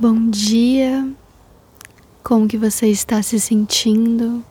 Bom 0.00 0.30
dia. 0.30 1.06
Como 2.24 2.48
que 2.48 2.56
você 2.56 2.86
está 2.86 3.20
se 3.20 3.38
sentindo? 3.38 4.42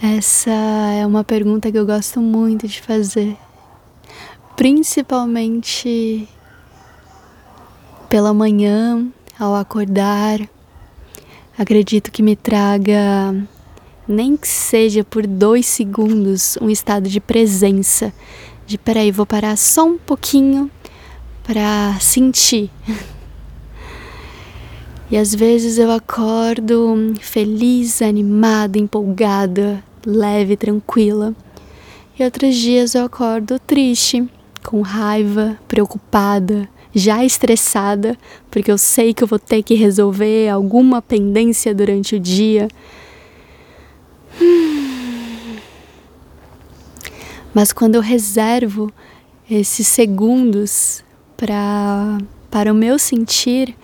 Essa 0.00 0.50
é 0.50 1.04
uma 1.04 1.22
pergunta 1.22 1.70
que 1.70 1.78
eu 1.78 1.84
gosto 1.84 2.18
muito 2.18 2.66
de 2.66 2.80
fazer, 2.80 3.36
principalmente 4.56 6.26
pela 8.08 8.32
manhã, 8.32 9.06
ao 9.38 9.54
acordar. 9.54 10.40
Acredito 11.58 12.10
que 12.10 12.22
me 12.22 12.34
traga, 12.34 13.36
nem 14.08 14.34
que 14.34 14.48
seja 14.48 15.04
por 15.04 15.26
dois 15.26 15.66
segundos, 15.66 16.56
um 16.62 16.70
estado 16.70 17.06
de 17.06 17.20
presença. 17.20 18.14
De 18.66 18.78
peraí, 18.78 19.12
vou 19.12 19.26
parar 19.26 19.58
só 19.58 19.84
um 19.84 19.98
pouquinho 19.98 20.70
para 21.44 21.98
sentir 22.00 22.70
E 25.08 25.16
às 25.16 25.32
vezes 25.32 25.78
eu 25.78 25.90
acordo 25.90 27.14
feliz, 27.20 28.02
animada, 28.02 28.76
empolgada, 28.76 29.82
leve, 30.04 30.56
tranquila. 30.56 31.34
E 32.18 32.24
outros 32.24 32.56
dias 32.56 32.94
eu 32.94 33.04
acordo 33.04 33.58
triste, 33.58 34.28
com 34.64 34.80
raiva, 34.80 35.56
preocupada, 35.68 36.68
já 36.92 37.24
estressada, 37.24 38.18
porque 38.50 38.70
eu 38.72 38.78
sei 38.78 39.14
que 39.14 39.22
eu 39.22 39.28
vou 39.28 39.38
ter 39.38 39.62
que 39.62 39.74
resolver 39.74 40.48
alguma 40.48 41.00
pendência 41.00 41.72
durante 41.72 42.16
o 42.16 42.20
dia. 42.20 42.66
Mas 47.54 47.72
quando 47.72 47.94
eu 47.94 48.00
reservo 48.00 48.90
esses 49.48 49.86
segundos 49.86 51.04
para 51.36 52.18
para 52.50 52.72
o 52.72 52.74
meu 52.74 52.98
sentir, 52.98 53.76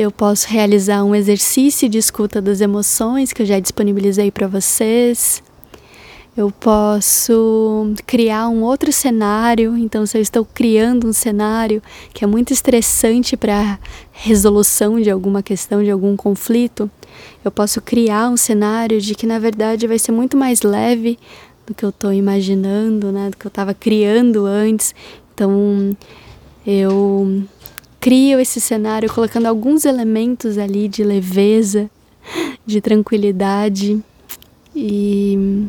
eu 0.00 0.10
posso 0.10 0.48
realizar 0.48 1.04
um 1.04 1.14
exercício 1.14 1.86
de 1.86 1.98
escuta 1.98 2.40
das 2.40 2.62
emoções 2.62 3.34
que 3.34 3.42
eu 3.42 3.46
já 3.46 3.60
disponibilizei 3.60 4.30
para 4.30 4.46
vocês. 4.46 5.42
Eu 6.34 6.50
posso 6.50 7.92
criar 8.06 8.48
um 8.48 8.62
outro 8.62 8.90
cenário. 8.90 9.76
Então, 9.76 10.06
se 10.06 10.16
eu 10.16 10.22
estou 10.22 10.42
criando 10.42 11.06
um 11.06 11.12
cenário 11.12 11.82
que 12.14 12.24
é 12.24 12.26
muito 12.26 12.50
estressante 12.50 13.36
para 13.36 13.78
resolução 14.10 14.98
de 14.98 15.10
alguma 15.10 15.42
questão, 15.42 15.84
de 15.84 15.90
algum 15.90 16.16
conflito, 16.16 16.90
eu 17.44 17.50
posso 17.50 17.82
criar 17.82 18.30
um 18.30 18.38
cenário 18.38 19.02
de 19.02 19.14
que 19.14 19.26
na 19.26 19.38
verdade 19.38 19.86
vai 19.86 19.98
ser 19.98 20.12
muito 20.12 20.34
mais 20.34 20.62
leve 20.62 21.18
do 21.66 21.74
que 21.74 21.84
eu 21.84 21.90
estou 21.90 22.10
imaginando, 22.10 23.12
né? 23.12 23.28
Do 23.28 23.36
que 23.36 23.46
eu 23.46 23.50
estava 23.50 23.74
criando 23.74 24.46
antes. 24.46 24.94
Então, 25.34 25.94
eu 26.66 27.44
crio 28.00 28.40
esse 28.40 28.60
cenário 28.60 29.12
colocando 29.12 29.46
alguns 29.46 29.84
elementos 29.84 30.56
ali 30.56 30.88
de 30.88 31.04
leveza, 31.04 31.90
de 32.64 32.80
tranquilidade 32.80 34.02
e 34.74 35.68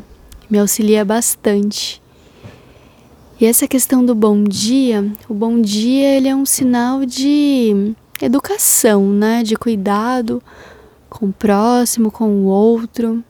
me 0.49 0.57
auxilia 0.57 1.03
bastante. 1.03 2.01
E 3.39 3.45
essa 3.45 3.67
questão 3.67 4.05
do 4.05 4.15
bom 4.15 4.43
dia, 4.43 5.11
o 5.27 5.33
bom 5.33 5.59
dia 5.59 6.15
ele 6.15 6.29
é 6.29 6.35
um 6.35 6.45
sinal 6.45 7.05
de 7.05 7.93
educação, 8.21 9.11
né, 9.11 9.43
de 9.43 9.55
cuidado 9.55 10.41
com 11.09 11.25
o 11.25 11.33
próximo, 11.33 12.11
com 12.11 12.29
o 12.29 12.45
outro, 12.45 13.23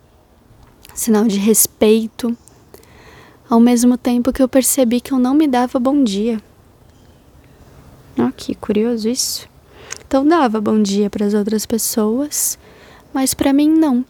sinal 0.94 1.26
de 1.26 1.40
respeito. 1.40 2.38
Ao 3.50 3.60
mesmo 3.60 3.98
tempo 3.98 4.32
que 4.32 4.44
eu 4.44 4.48
percebi 4.48 5.02
que 5.02 5.12
eu 5.12 5.18
não 5.18 5.34
me 5.34 5.48
dava 5.48 5.80
bom 5.80 6.04
dia. 6.04 6.40
Oh, 8.22 8.32
que 8.32 8.54
curioso 8.54 9.10
isso. 9.10 9.50
Então 10.06 10.28
dava 10.28 10.62
bom 10.62 10.82
dia 10.82 11.10
para 11.10 11.26
as 11.26 11.34
outras 11.34 11.66
pessoas, 11.66 12.60
mas 13.14 13.34
para 13.34 13.54
mim 13.54 13.70
não. 13.70 14.06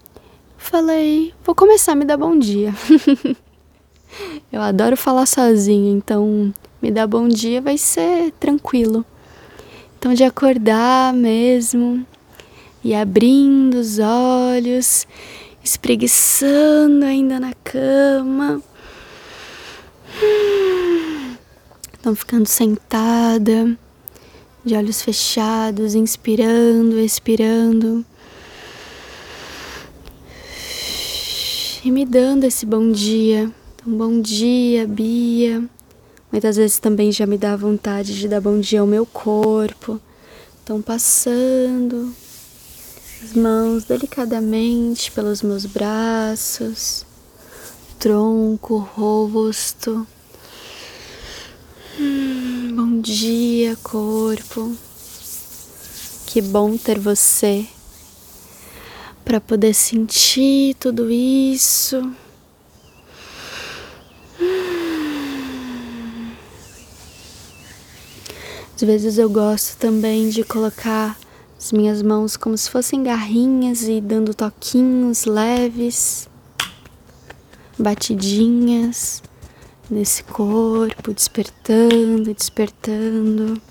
Falei, 0.58 1.34
vou 1.46 1.56
começar 1.56 1.94
a 1.94 1.96
me 1.96 2.04
dar 2.04 2.18
bom 2.18 2.38
dia. 2.38 2.74
Eu 4.52 4.62
adoro 4.62 4.98
falar 4.98 5.26
sozinha, 5.26 5.92
então 5.92 6.54
me 6.82 6.92
dar 6.92 7.08
bom 7.08 7.28
dia 7.28 7.62
vai 7.62 7.78
ser 7.78 8.32
tranquilo. 8.34 9.06
Então 9.98 10.14
de 10.14 10.24
acordar 10.24 11.14
mesmo 11.14 12.06
e 12.84 12.94
abrindo 12.94 13.76
os 13.76 14.00
olhos, 14.00 15.08
espreguiçando 15.64 17.06
ainda 17.06 17.40
na 17.40 17.54
cama. 17.64 18.62
Então 22.00 22.16
ficando 22.16 22.48
sentada 22.48 23.78
de 24.64 24.76
olhos 24.76 25.02
fechados, 25.02 25.96
inspirando, 25.96 27.00
expirando. 27.00 28.06
E 31.84 31.90
me 31.90 32.06
dando 32.06 32.44
esse 32.44 32.66
bom 32.66 32.92
dia. 32.92 33.52
Então, 33.76 33.94
bom 33.94 34.22
dia, 34.22 34.86
Bia. 34.86 35.64
Muitas 36.32 36.56
vezes 36.56 36.78
também 36.78 37.12
já 37.12 37.26
me 37.26 37.38
dá 37.38 37.56
vontade 37.56 38.18
de 38.18 38.28
dar 38.28 38.40
bom 38.40 38.60
dia 38.60 38.82
ao 38.82 38.88
meu 38.88 39.06
corpo. 39.06 40.00
Então, 40.64 40.80
passando 40.80 42.14
as 43.24 43.34
mãos 43.34 43.84
delicadamente 43.84 45.12
pelos 45.12 45.42
meus 45.42 45.66
braços, 45.66 47.04
tronco, 47.98 48.78
rosto. 48.78 50.06
Hum, 52.00 52.21
dia, 53.01 53.75
corpo. 53.81 54.75
Que 56.28 56.41
bom 56.41 56.78
ter 56.78 57.00
você 57.00 57.66
para 59.25 59.41
poder 59.41 59.73
sentir 59.73 60.75
tudo 60.75 61.09
isso. 61.12 62.13
Às 68.75 68.81
vezes 68.81 69.18
eu 69.18 69.29
gosto 69.29 69.78
também 69.78 70.29
de 70.29 70.44
colocar 70.44 71.18
as 71.57 71.72
minhas 71.72 72.01
mãos 72.01 72.38
como 72.38 72.57
se 72.57 72.69
fossem 72.69 73.03
garrinhas 73.03 73.83
e 73.83 74.00
dando 74.00 74.33
toquinhos 74.33 75.25
leves, 75.25 76.28
batidinhas 77.78 79.22
nesse 79.91 80.24
corpo, 80.24 81.13
despertando, 81.13 82.34
despertando. 82.34 83.62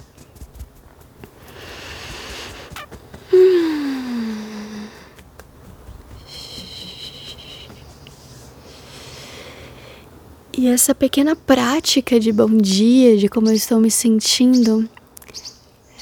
E 10.59 10.67
essa 10.67 10.95
pequena 10.95 11.35
prática 11.35 12.21
de 12.21 12.31
bom 12.31 12.55
dia, 12.55 13.17
de 13.17 13.31
como 13.31 13.49
eu 13.49 13.55
estou 13.55 13.81
me 13.81 13.91
sentindo, 13.91 14.87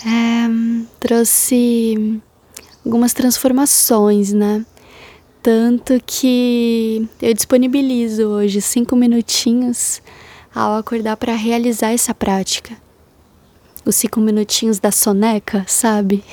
é, 0.04 0.48
trouxe 0.98 2.20
algumas 2.84 3.12
transformações, 3.12 4.32
né? 4.32 4.66
Tanto 5.42 6.00
que 6.04 7.08
eu 7.22 7.32
disponibilizo 7.32 8.26
hoje 8.28 8.60
cinco 8.60 8.96
minutinhos 8.96 10.02
ao 10.54 10.76
acordar 10.76 11.16
para 11.16 11.34
realizar 11.34 11.92
essa 11.92 12.12
prática. 12.12 12.76
Os 13.84 13.94
cinco 13.94 14.20
minutinhos 14.20 14.80
da 14.80 14.90
soneca, 14.90 15.64
sabe? 15.68 16.24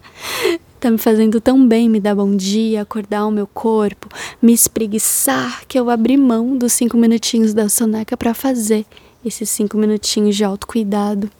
tá 0.80 0.90
me 0.90 0.96
fazendo 0.96 1.40
tão 1.40 1.68
bem 1.68 1.88
me 1.88 2.00
dar 2.00 2.14
bom 2.14 2.34
dia, 2.34 2.80
acordar 2.80 3.26
o 3.26 3.30
meu 3.30 3.46
corpo, 3.46 4.08
me 4.40 4.54
espreguiçar, 4.54 5.66
que 5.68 5.78
eu 5.78 5.90
abri 5.90 6.16
mão 6.16 6.56
dos 6.56 6.72
cinco 6.72 6.96
minutinhos 6.96 7.52
da 7.52 7.68
soneca 7.68 8.16
para 8.16 8.32
fazer 8.32 8.86
esses 9.22 9.50
cinco 9.50 9.76
minutinhos 9.76 10.34
de 10.34 10.42
autocuidado. 10.42 11.30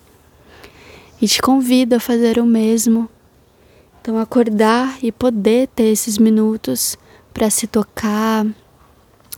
E 1.20 1.26
te 1.26 1.41
convido 1.41 1.96
a 1.96 2.00
fazer 2.00 2.38
o 2.38 2.44
mesmo 2.44 3.08
então, 4.00 4.19
acordar 4.19 4.99
e 5.02 5.12
poder 5.12 5.69
ter 5.69 5.85
esses 5.85 6.17
minutos 6.17 6.97
para 7.35 7.50
se 7.50 7.67
tocar, 7.67 8.47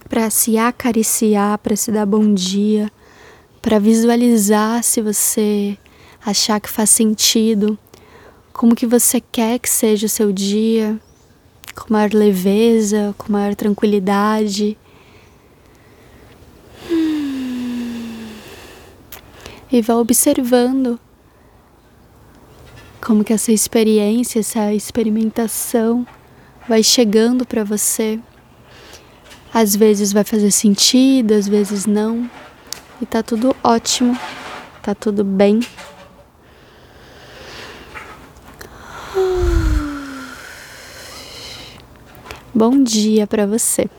para 0.08 0.30
se 0.30 0.56
acariciar, 0.56 1.58
para 1.58 1.74
se 1.74 1.90
dar 1.90 2.06
bom 2.06 2.32
dia, 2.32 2.88
para 3.60 3.80
visualizar 3.80 4.84
se 4.84 5.02
você 5.02 5.76
achar 6.24 6.60
que 6.60 6.70
faz 6.70 6.90
sentido, 6.90 7.76
como 8.52 8.76
que 8.76 8.86
você 8.86 9.20
quer 9.20 9.58
que 9.58 9.68
seja 9.68 10.06
o 10.06 10.08
seu 10.08 10.30
dia, 10.30 10.96
com 11.74 11.92
maior 11.92 12.12
leveza, 12.12 13.12
com 13.18 13.32
maior 13.32 13.56
tranquilidade. 13.56 14.78
E 19.72 19.82
vá 19.82 19.96
observando 19.96 21.00
como 23.02 23.24
que 23.24 23.32
essa 23.32 23.50
experiência, 23.50 24.38
essa 24.38 24.72
experimentação 24.72 26.06
vai 26.68 26.84
chegando 26.84 27.44
para 27.44 27.64
você. 27.64 28.20
Às 29.52 29.74
vezes 29.74 30.12
vai 30.12 30.22
fazer 30.22 30.52
sentido, 30.52 31.32
às 31.34 31.48
vezes 31.48 31.84
não. 31.84 32.30
E 33.00 33.06
tá 33.06 33.22
tudo 33.22 33.54
ótimo, 33.62 34.16
tá 34.80 34.94
tudo 34.94 35.24
bem. 35.24 35.60
Bom 42.54 42.82
dia 42.82 43.26
para 43.26 43.46
você. 43.46 43.90